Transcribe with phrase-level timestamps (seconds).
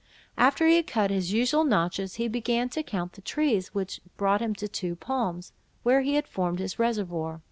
[0.35, 4.41] After he had cut his usual notches, he began to count the trees, which brought
[4.41, 7.39] him to two palms, where he had formed his reservoir.